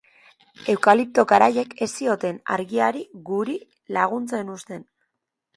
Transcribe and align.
Eukalipto 0.71 1.25
garaiek 1.31 1.75
ez 1.87 1.89
zioten 2.01 2.41
argiari 2.57 3.05
guri 3.31 3.59
laguntzen 3.99 4.55
uzten. 4.59 4.87